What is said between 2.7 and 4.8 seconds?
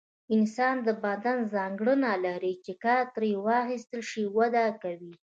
کار ترې واخیستل شي وده